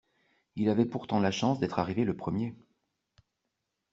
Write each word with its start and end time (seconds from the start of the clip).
Il 0.55 0.69
avait 0.69 0.87
pourtant 0.87 1.19
la 1.19 1.29
chance 1.29 1.59
d'être 1.59 1.77
arrivé 1.77 2.05
le 2.05 2.17
premier. 2.17 2.55